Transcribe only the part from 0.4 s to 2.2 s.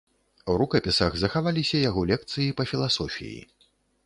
У рукапісах захаваліся яго